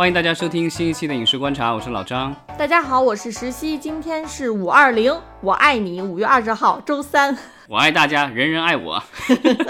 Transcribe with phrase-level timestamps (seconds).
[0.00, 2.34] 欢迎大家收听新一期的影视观察，我是老张。
[2.56, 7.36] 大家好，我是石溪，今天是五二零，我爱你，五月二十号，周三。
[7.68, 9.02] 我爱大家，人人爱我。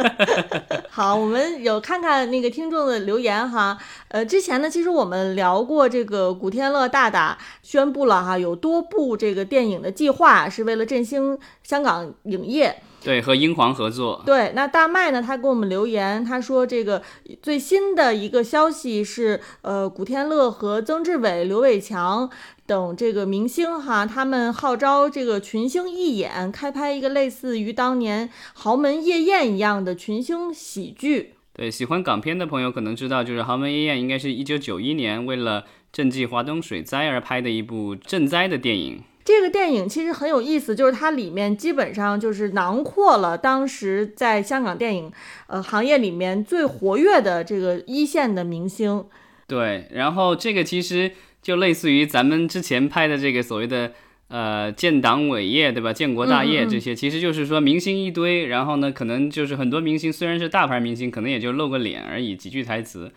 [0.88, 3.76] 好，我们有看看那个听众的留言哈。
[4.06, 12.80] 呃，之前呢，其实我们聊过这个古天乐大大宣布了哈，有多部这个电影的计划，是为了振兴香港影业。
[13.02, 14.22] 对，和英皇合作。
[14.26, 15.22] 对，那大麦呢？
[15.22, 17.02] 他给我们留言，他说这个
[17.42, 22.28] 最新的一个消息是，呃，古天乐和曾志伟、刘伟强
[22.66, 31.34] 等这个明星哈，他们号召这个群星义演，开拍一个类似于当年《豪门夜宴》一样的群星喜剧。
[31.54, 39.02] 对，喜欢港片的朋友可能知道，就是《豪门夜宴》应该是一九九一年为了赈济华东水灾而拍的一部赈灾的电影。
[39.24, 45.12] 这个电影其实很有意思，就是它里面基本上就是囊括了当时在香港电影
[45.46, 49.04] 呃行业里面最活跃的这个一线的明星。
[49.46, 53.92] 对，然后这个其实就类似于咱们之前拍的这个所谓的
[54.28, 55.92] 呃建党伟业，对吧？
[55.92, 63.12] 建国大业这些，其实就是说明星一堆，然后呢，可能就是很多明星虽然是大牌明星，可能也就露个脸而已，几句台词。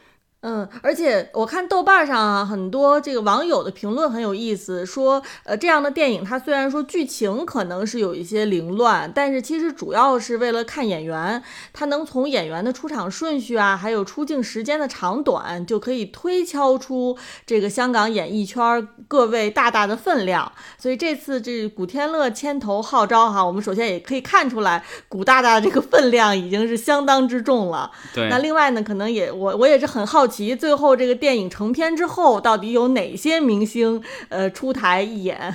[0.46, 20.52] 嗯，而且我看豆瓣上啊，很多这个网友的评论很有意思，说，呃，这样的电影它虽然说剧情可能是有一些凌乱，但是其实主要是为了看演员，它能从演员的出场顺序啊，还有出镜时间的长短，就可以推敲出这个香港演艺圈各位大大的分量。
[20.78, 27.90] 所以这次这古天乐牵头号召哈，我们首先也可以看出来，古大大这个分量已经是相当之重了。
[28.14, 30.33] 对，那另外呢，可能也我我也是很好奇。
[30.34, 35.54] 其最后这个电影成片之后，到底有哪些明星呃出台一演？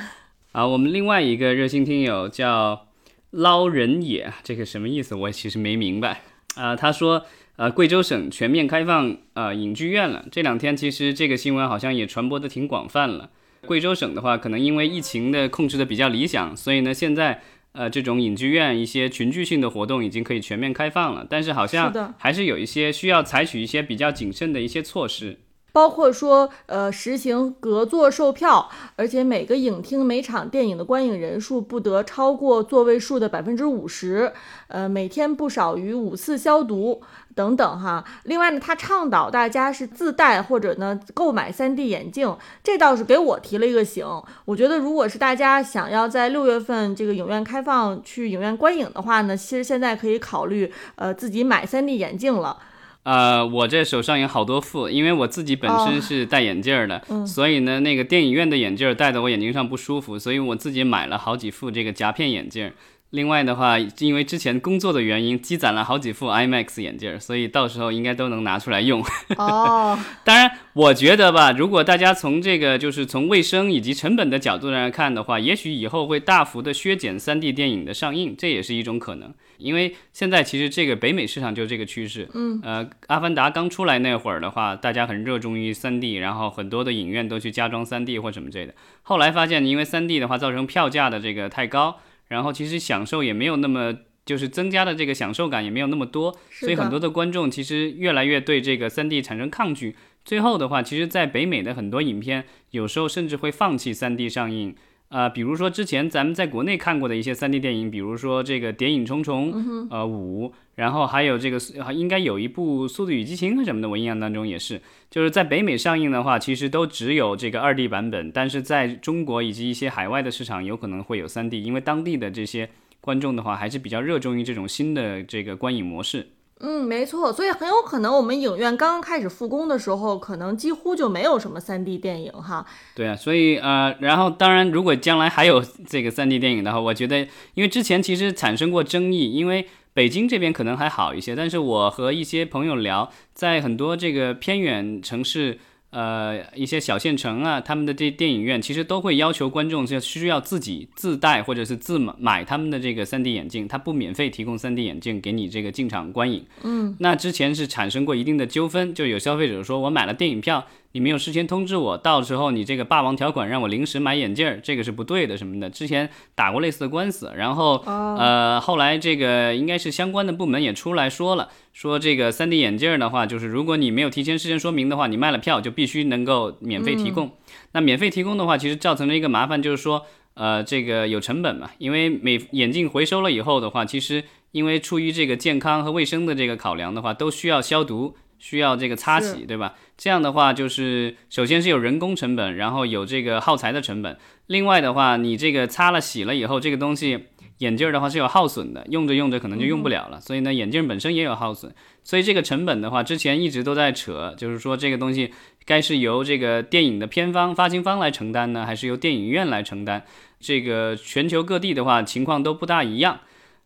[0.53, 2.87] 啊，我们另外一个热心听友叫
[3.31, 5.17] 捞人也，这个什么意思？
[5.17, 6.23] 我其实没明白
[6.55, 6.77] 啊。
[6.77, 7.25] 他说，
[7.57, 10.25] 呃，贵州省全面开放呃影剧院了。
[10.31, 13.31] 这两天其实这个新闻好像也传播的挺广泛了。
[13.67, 17.43] 贵州省的话，可能因为疫情的控制的比较理想，所以呢，现在。
[17.79, 25.39] 呃，这种影剧院一些群聚性的活动已经可以全面开放了，但是好像还是有一些需要采取一些比较谨慎的一些措施，
[25.79, 34.33] 包括说，呃，实行隔座售票，而且每个影厅每场电影的观影人数不得超过座位数的百分之五十，
[34.67, 37.01] 呃，每天不少于五次消毒。
[37.37, 44.05] 等等哈，另外呢，他倡导大家是自带或者呢购买 3D 眼镜，这倒是给我提了一个醒。
[44.45, 52.59] 我觉得如果是大家想要在六月份这个影院开放去影院观影的话呢，其实现在可以考虑呃自己买 3D 眼镜了。
[53.09, 62.71] 呃，我这手上有好多副，因为我自己本身是戴眼镜的，所以呢那个电影院的眼镜戴在我眼睛上不舒服，所以我自己买了好几副这个夹片眼镜。
[63.11, 69.03] 另外的话，因为之前工作的原因，积攒了好几副 IMAX 眼镜，所以到时候应该都能拿出来用。
[69.39, 79.33] 哦， 当然，我觉得吧，如果大家从这个就是从卫生以及成本的角度来看的话，也许以后会大幅的削减 3D 电影的上映，这也是一种可能。
[79.57, 82.29] 因为现在其实这个北美市场就是这个趋势。
[82.35, 88.75] 嗯，呃，阿凡达刚出来那会儿的话，大家很热衷于 3D，然后很多的影院都去加装 3D 或什么之类的。
[89.03, 92.01] 后来发现，因为 3D 的话造成票价的这个太高。
[92.29, 93.95] 然后其实享受也没有那么，
[94.25, 99.97] 就是增加的这个享受感也没有那么多，所以很多的观众其实越来越对这个三 D 产生抗拒。
[100.25, 104.77] 最后的话，其实，在北美的很多影片，有时候甚至会放弃三 D 上映。
[105.09, 109.53] 啊，比如说之前咱们在国内看过的一些 3D 电影，比如说这个《谍影重重》
[109.91, 111.59] 呃五，然后还有这个
[111.95, 122.69] 应该有一部《速度与激情》什么的，我印象当中也是，就是在北美上映的话，其实都只有这个 2D 版本，但是在中国以及一些海外的市场，有可能会有 3D，因为当地的这些
[123.01, 126.29] 观众的话，还是比较热衷于这种新的这个观影模式。
[126.61, 132.67] 嗯，没错，所以很有可能我们影院刚刚开始复工的时候，可能几乎就没有什么 3D 电影哈。
[132.95, 137.21] 对啊，所以呃，然后当然，如果将来还有这个 3D 电影的话，我觉得，
[137.55, 145.59] 因为之前其实产生过争议，因为北京这边可能还好一些，但是我和一些朋友聊，在很多这个偏远城市。
[145.91, 156.45] 呃，一些小县城啊，他们的这电影院其实都会要求观众是需要自己自带或者是自买买他们的这个 3D 眼镜，他不免费提供 3D 眼镜给你这个进场观影。
[156.63, 160.67] 嗯，那之前是产生过一定的纠纷，就有消费者说我买了电影票。
[160.93, 165.69] 你没有事先通知我，到时候你这个霸王条款让我临时买眼镜儿，这个是不对的什么的。
[165.69, 177.31] 之前打过类似的官司，然后呃后来这个应该是相关的部门也出来说了，说这个 3D 眼镜儿的话，就是如果你没有提前事先说明的话，你卖了票就必须能够免费提供。
[177.73, 180.07] 那免费提供的话，其实造成了一个麻烦，就是说。
[180.35, 189.75] 呃，这个有成本嘛，因为每眼镜回收了以后的话，其实因为出于这个健康和卫生的这个考量的话，都需要消毒，需要这个擦洗，对吧？
[189.97, 194.17] 这样的话，就是首先是有人工成本，然后有这个耗材的成本。
[194.47, 197.27] 另外的话，你这个擦了洗了以后，这个东西
[197.59, 200.21] 眼镜的话是有耗损的，用着用着可能就用不了了。
[200.21, 201.75] 所以呢，眼镜本身也有耗损。
[202.05, 205.33] 所以这个成本的话，之前一直都在扯，就是说这个东西
[205.65, 210.05] 该是由这个电影的片方、发行方来承担呢，还是由电影院来承担？
[210.39, 213.19] 这个全球各地的话情况都不大一样。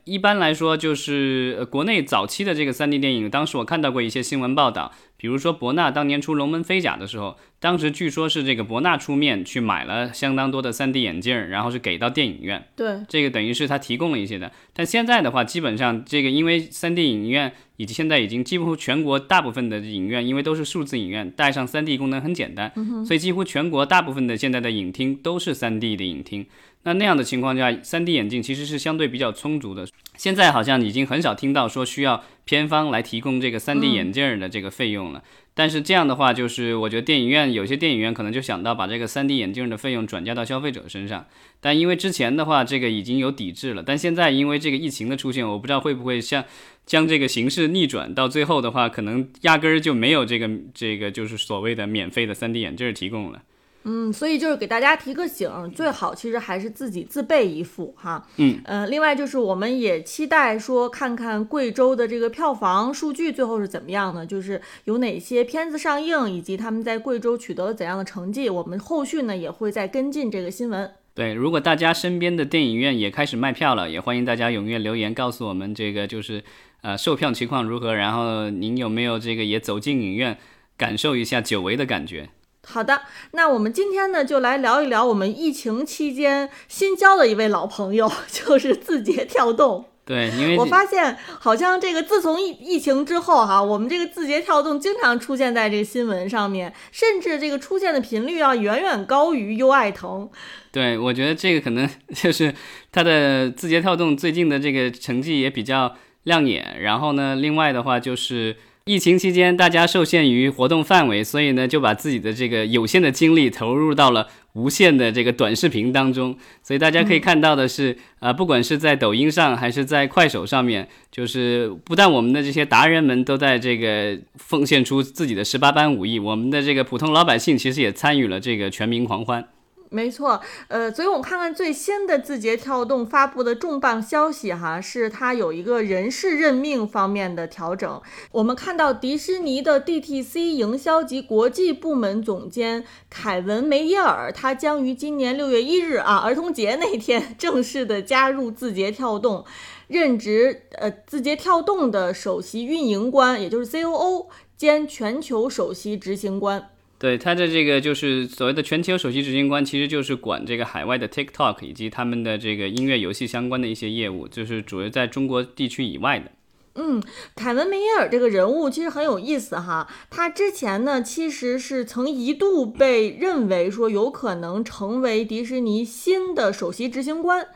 [0.05, 12.67] 一般来说，就是国内早期的这个 3D 电影，当时我看到过一些新闻报道，比如说博纳当年出《龙门飞甲》的时候，当时据说是这个博纳出面去买了相当多的 3D 眼镜，然后是给到电影院。
[12.75, 14.51] 对，这个等于是他提供了一些的。
[14.75, 22.73] 但现在的话，基本上这个因为 3D 影院以及现在已经几乎全国大部分的影院，因为都是数字影院，带上 3D 功能很简单，
[23.07, 26.45] 所以几乎全国大部分的现在的影厅都是 3D 的影厅。
[26.83, 29.87] 那那样的情况下，3D 眼镜其实是相对比较充足的。
[30.17, 35.23] 现在好像已经很少听到说需要片方来提供这个 3D 眼镜的这个费用了。
[35.55, 41.27] 但是这样的话，就是我觉得电影院有些电影院可能就想到把这个 3D 眼镜的费用转嫁到消费者身上。
[41.61, 43.83] 但因为之前的话，这个已经有抵制了。
[43.83, 46.43] 但现在因为这个疫情的出现，我不知道会不会像
[46.87, 53.43] 将这个形势逆转，到最后的话，可能压根儿就没有这个这个就是所谓的免费的 3D 眼镜提供了。
[53.85, 58.27] 嗯，所以就是给大家提个醒，最好其实还是自己自备一副哈。
[58.37, 70.91] 嗯，呃，另外就是我们也期待说看看贵州的这个票房数据最后是怎么样的，就是有哪些片子上映，以及他们在贵州取得了怎样的成绩，我们后续呢也会再跟进这个新闻。
[71.15, 76.43] 对，如果大家身边的电影院也开始卖票了，也欢迎大家踊跃留言告诉我们这个就是
[76.81, 80.39] 呃售票情况如何，然后您有没有这个也走进影院
[80.77, 82.31] 感受一下久违的感觉。
[82.73, 83.03] 好的，
[83.33, 89.85] 那我们今天呢就来聊一聊我们疫情期间新交的一位老朋友， 就是字节跳动。
[90.07, 100.31] 对，因为我发现好像这个自从疫疫情之后哈，我们这个字节跳动经常出现在这个新闻上面，甚至这个出现的频率要远远高于优爱腾。
[100.73, 102.55] 对，我觉得这个可能就是
[102.91, 106.79] 它的字节跳动最近的这个成绩也比较亮眼。
[106.81, 108.57] 然后呢，另外的话就是。
[108.85, 116.37] 疫情期间，大家受限于活动范围，所以呢，就把自己的这个有限的精力投入到了无限的这个短视频当中。
[116.65, 129.47] 所以大家可以看到的是，啊，不管是在抖音上还是在快手上面，就是不但我们的这些达人们都在这个奉献出自己的十八般武艺，我们的这个普通老百姓其实也参与了这个全民狂欢。
[129.93, 138.01] 没错，呃，所以我们看看最新的字节跳动发布的重磅消息哈，是它有一个人事任命方面的调整。
[138.31, 149.45] 我们看到迪士尼的 DTC 营销及国际部门总监凯文梅耶尔，他将于今年六月一日啊，儿童节那天 正式的加入字节跳动，
[149.89, 156.71] 任职呃字节跳动的首席运营官，也就是 COO 兼全球首席执行官。
[157.03, 166.31] 对他的这个就是所谓的全球首席执行官，其实就是管这个海外的 TikTok 以及他们的这个音乐游戏相关的一些业务，就是主要在中国地区以外的。
[166.77, 167.03] 嗯，
[167.35, 177.49] 凯文梅耶尔这个人物其实很有意思哈，他之前呢其实是曾一度被认为说有可能成为迪士尼新的首席执行官。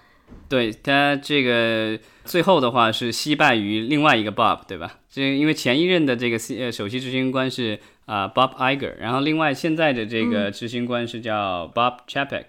[0.49, 4.99] 对他这个最后的话是惜败于另外一个 Bob，对吧？
[5.11, 7.79] 这因为前一任的这个呃首席执行官是。
[8.07, 12.45] 啊，Bob Iger，然后另外现在的这个执行官是叫 Bob Chapek，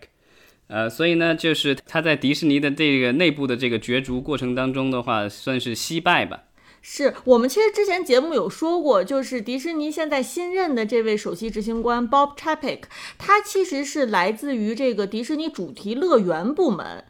[0.68, 6.44] 呃，所以呢，就是他在迪士尼的这个内部的这个角逐过程当中的话，算是惜败吧。
[6.84, 12.82] 是我们其实之前节目有说过，就是迪士尼现在新任的这位首席执行官 Bob Chapek，
[13.18, 17.04] 他其实是来自于这个迪士尼主题乐园部门。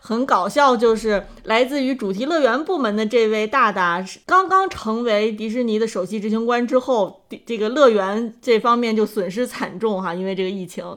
[0.00, 10.96] 很搞笑，就是来自于主题乐园部门的这位大大，刚刚成为迪士尼的首席执行官之后，这个乐园这方面就损失惨重哈，因为这个疫情。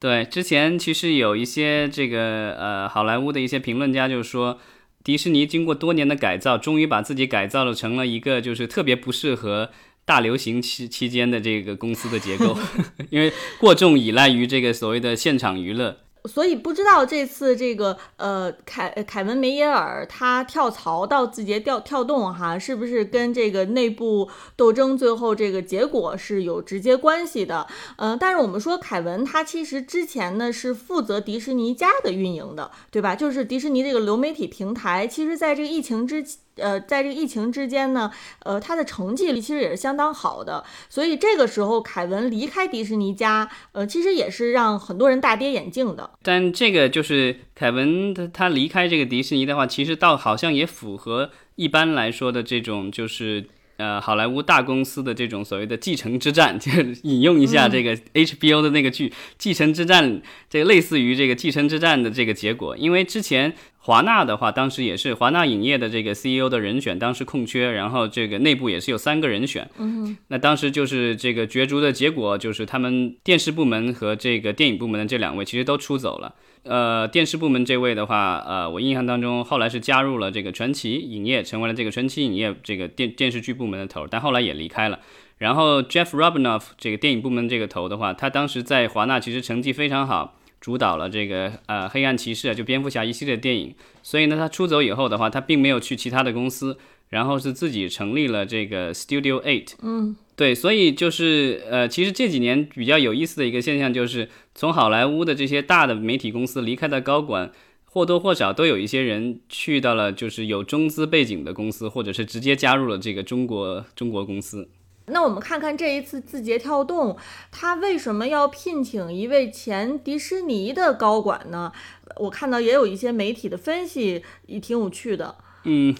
[0.00, 4.58] 对，之前其实有一些这个呃好莱坞的一些评论家就说，
[5.04, 9.70] 迪士尼经过多年的改造，终于把自己改造了成了一个就是特别不适合
[10.04, 12.56] 大流行期期间的这个公司的结构，
[13.10, 15.98] 因为过重依赖于这个所谓的现场娱乐。
[16.28, 27.66] 所以不知道这次这个呃凯凯文梅耶尔他跳槽到字节跳跳动哈，是不是跟这个内部斗争最后这个结果是有直接关系的？
[27.96, 33.16] 嗯，但是我们说凯文他其实之前呢是负责迪士尼家的运营的，对吧？
[33.16, 36.22] 就是迪士尼这个流媒体平台，其实在这个疫情之
[36.60, 38.10] 呃，在这个疫情之间呢，
[38.44, 40.64] 呃，他的成绩其实也是相当好的。
[40.88, 46.10] 所以这个时候凯文离开迪士尼家，呃，其实也是让很多人大跌眼镜的。
[46.22, 53.46] 但这个就是凯文他他离开这个迪士尼的话，其实倒好像也符合一般来说的这种就是。
[53.78, 56.68] 呃，好莱坞大公司的这种所谓的继承之战，就
[57.08, 60.14] 引用一下这个 HBO 的那个剧《继承之战》，
[60.50, 62.76] 这个类似于这个继承之战的这个结果。
[62.76, 69.70] 因为之前华纳的话，当时也是华纳影业的这个 CEO 的人选，当时空缺，然后这个内部也是有三个人选。
[69.78, 76.34] 嗯，那当时就是这个角逐的结果，就是他们电视部门和这个电影部门的这两位其实都出走了。
[76.64, 84.98] 呃，电视部门这位的话，呃，我印象当中后来是加入了这个传奇影业，成为了这个传奇影业这个电电视剧部门的头，但后来也离开了。
[85.38, 93.74] 然后 Jeff Robinoff 这个电影部门这个头的话，他当时在华纳其实成绩非常好，主导了这个呃黑暗骑士就蝙蝠侠一系列电影。
[94.02, 96.78] 所以呢，他出走以后的话，他并没有去其他的公司，
[97.10, 99.74] 然后是自己成立了这个 Studio Eight。
[99.82, 100.16] 嗯。
[100.36, 107.50] 对，所以就是呃，其实这几年比较有意思的一个现象，就是从好莱坞的这些大的媒体公司离开的高管，
[107.86, 114.68] 或多或少都有一些人去到了就是有中资背景的公司，或者是直接加入了这个中国中国公司。
[115.10, 117.16] 那我们看看这一次字节跳动，
[117.50, 121.72] 他为什么要聘请一位前迪士尼的高管呢？
[122.16, 125.36] 我看到也有一些媒体的分析，也挺有趣的。
[125.64, 125.94] 嗯，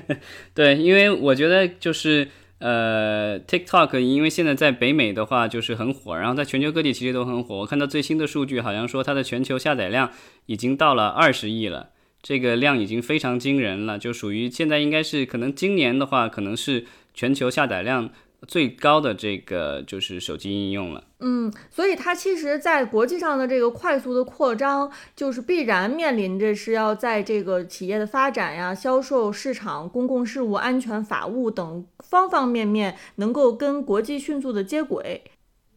[0.54, 2.28] 对，因为我觉得就是。
[2.62, 7.56] 呃，TikTok 因为现在在北美的话就是很火，然后在全球各地其实都很火。
[7.60, 10.10] 我看到最新的数据，好像说它的全球下载量
[10.44, 11.88] 已经到了二十亿了，
[12.20, 18.10] 这个量已经非常惊人了，就属于现在应该是可能今年的话，可能是全球下载量。
[18.48, 35.22] 最高的这个就是手机应用了，嗯，所以它其实，在国际上的这个快速的扩张，就是必然面临着是要在这个企业的发展呀、销售、市场、公共事务、安全、法务等方方面面，能够跟国际迅速的接轨。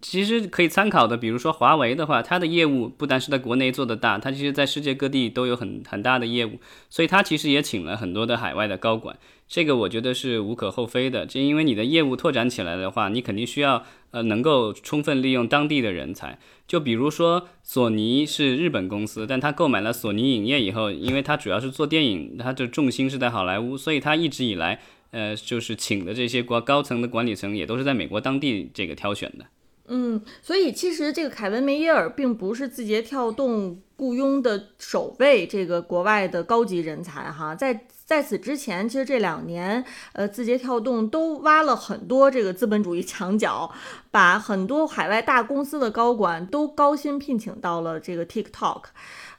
[0.04, 9.18] 其实可以参考的，比如说华为的话，它的业务不单是在国内做的大，它其实在世界各地都有很很大的业务，所以它其实也请了很多的海外的高管，
[9.48, 11.26] 这个我觉得是无可厚非的。
[11.26, 16.38] 就因为你的业务拓展起来的话，你肯定需要呃能够充分利用当地的人才。
[16.68, 24.82] 就比如说索尼是日本公司，但它购买了索尼影业以后，因为它主要是做电影，它的重心是在好莱坞，所以它一直以来
[25.12, 29.46] 呃就是请的这些国高层的管理层也都是在美国当地这个挑选的。
[29.88, 43.70] 嗯，所以其实这个凯文梅耶尔并不是字节跳动雇佣的首位这个国外的高级人才哈，在在此之前，其实这两年，呃，字节跳动都挖了很多这个资本主义墙角，
[44.10, 48.84] 把很多海外大公司的高管都高薪聘请到了这个 TikTok，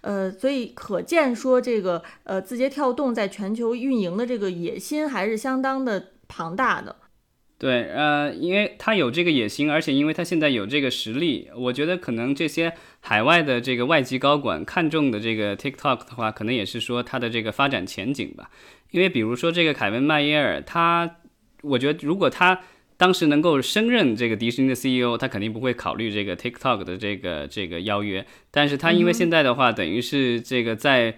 [0.03, 6.97] 呃，所以可见说这个呃字节跳动在全球运营的这个野心还是相当的庞大的。
[7.65, 18.51] 对，呃，因为他有这个野心，而且因为他现在有这个实力，我觉得可能这些海外的这个外籍高管看中的这个 TikTok 的话，可能也是说它的这个发展前景吧。
[18.91, 21.17] 因为比如说这个凯文·迈耶尔，他，
[21.63, 22.61] 我觉得如果他
[22.99, 28.27] 当时能够升任这个迪士尼的 CEO，他肯定不会考虑这个 TikTok 的这个这个邀约。
[28.51, 31.17] 但是他因为现在的话，等于是这个在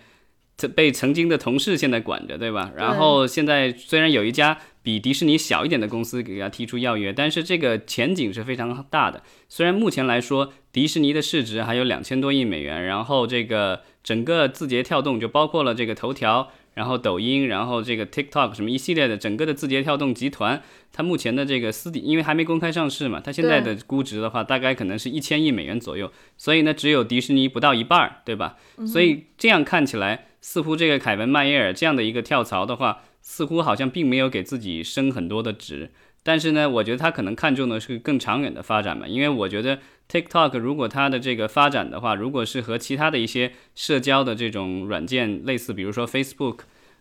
[0.76, 2.70] 被曾经的同事现在管着，对吧？
[2.76, 4.56] 然后现在虽然有一家。
[4.86, 9.20] 比迪士尼小一点的公司给他提出要约，但是这个前景是非常大的。
[9.48, 20.62] 虽然目前来说，迪士尼的市值还有两千多亿美元，然后这个整个字节跳动就包括了这个头条，然后抖音，然后这个 TikTok 什么一系列的整个的字节跳动集团，
[20.92, 28.54] 它目前的这个私底，因为还没公开上市嘛，它现在的估值的话，大概可能是一千亿美元左右，所以呢，只有迪士尼不到一半儿，对吧？
[28.86, 33.02] 所以这样看起来，似乎这个凯文·迈耶尔这样的一个跳槽的话。
[33.28, 35.90] 似乎好像并没有给自己升很多的职，
[36.22, 39.08] 但是呢，我觉得他可能看重的是更长远的发展吧。
[39.08, 46.60] 因为我觉得 TikTok 如果它的这个发展的话，如果是和其他的一些社交的这种软件类似，比如说 Facebook，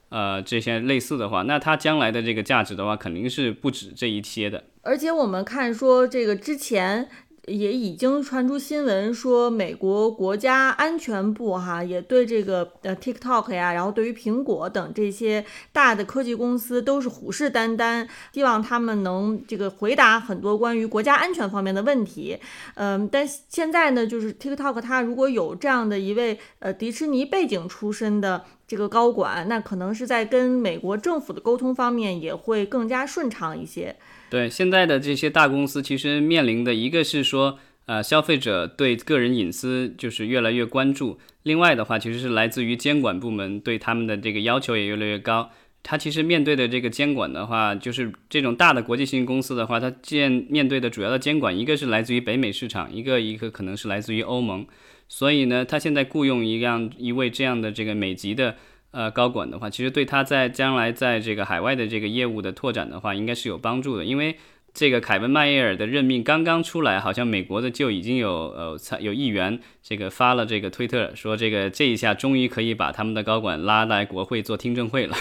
[0.10, 4.64] 呃，这些类似的话，那它将来的这个价值的话，肯定是不止这一些的。
[4.82, 7.08] 而且我们看说这个之前。
[7.48, 22.38] 也已经传出新闻说，美国国家安全部哈也对这个呃 TikTok 呀，然后对于苹果等这些大的科技公司都是虎视眈眈，希望他们能这个回答很多关于国家安全方面的问题。
[22.74, 33.96] 嗯，但现在呢，就是 TikTok 它如果有这样的一位呃迪士尼背景出身的这个高管，那可能是在跟美国政府的沟通方面也会更加顺畅一些。
[34.36, 45.50] 对现在的这些大公司，其实面临的一个是说，呃，消费者对个人隐私就是越来越关注；另外的话，其实是来自于监管部门对他们的这个要求也越来越高。
[45.84, 54.68] 它其实面对的这个监管的话，就是这种大的国际性公司的话，它见面对的主要的监管，一个是来自于北美市场，一个一个可能是来自于欧盟。
[55.08, 58.56] 所以呢，他现在雇佣一样一位这样的这个美籍的
[58.96, 64.36] 呃高管的话，其实对他在将来在这个海外的这个业务的拓展的话，应该是有帮助的，因为。
[64.76, 75.16] 这个凯文迈耶尔的任命刚刚出来，好像美国的就已经有呃有议员这个发了这个推特，说这个这一下终于可以把他们的高管拉来国会做听证会了。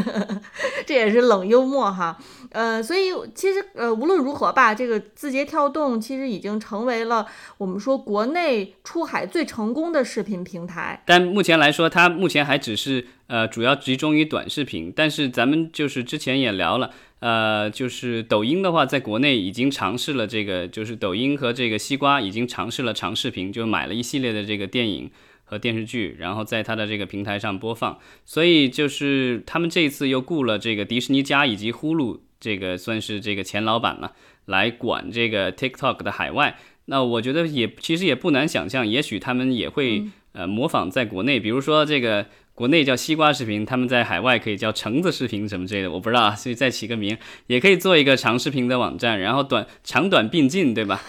[0.86, 2.16] 这也是冷幽默哈，
[2.52, 7.26] 呃，所以其实呃无论如何吧，这个字节跳动其实已经成为了
[7.58, 11.02] 我们说国内出海最成功的视频平台。
[11.04, 16.90] 但目前来说，它目前还只是呃主要集中于短视频，但是咱们就是之前也聊了。
[17.20, 25.10] 呃，就是抖音的话，在国内已经尝试了这个，就是抖音和这个西瓜已经尝试了长视频，就买了一系列的这个电影
[25.44, 27.98] 和电视剧，然后在它的这个平台上播放。
[28.24, 34.14] 所以就是他们这一次又雇了这个迪士尼家以及呼噜这个算是这个前老板了，
[34.46, 36.58] 来管这个 TikTok 的海外。
[36.86, 42.26] 那我觉得也其实也不难想象，也许他们也会呃模仿在国内，比如说这个。
[42.60, 51.00] 国内叫西瓜视频，他们在海外可以叫橙子视频什么之类的，我不知道啊， 所以再起个名，也可以做一个长视频的网站，然后短长短并进，对吧？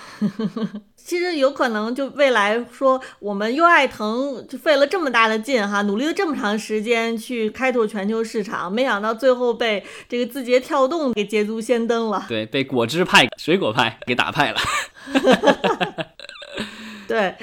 [0.95, 12.23] 其实有可能就未来说，我们优爱腾就费了这么大的劲哈，努力了这么长时间去开拓全球市场，没想到最后被这个字节跳动给捷足先登了。
[12.29, 14.57] 对，被果汁派、水果派给打败了。
[17.09, 17.35] 对，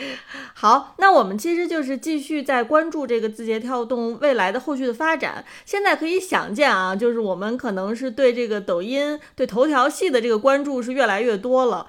[0.60, 5.44] 好，那我们其实就是继续在关注这个字节跳动未来的后续的发展。
[5.64, 11.86] 现在可以想见啊，就是我们可能是对这个抖音、对头条系的这个关注是越来越多了。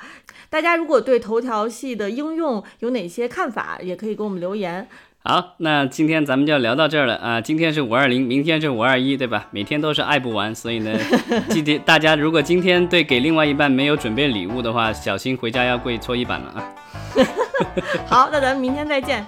[0.51, 4.87] 大家如果对头条系的应用有哪些看法，也可以给我们留言。
[5.29, 7.39] 好，那今天咱们就聊到这儿了啊！
[7.39, 9.45] 今天是五二零，明天是五二一，对吧？
[9.51, 10.91] 每天都是爱不完，所以呢，
[11.49, 16.65] 今天大家如果今天对给另外一半没有准备礼物的话，小心回家要跪搓衣板了啊！
[18.09, 19.23] 好，那咱们明天再见。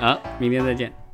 [0.00, 1.05] 好，明天再见。